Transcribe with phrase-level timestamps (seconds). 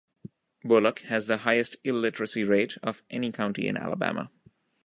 [0.63, 4.31] Bullock has the highest illiteracy rate of any county in Alabama.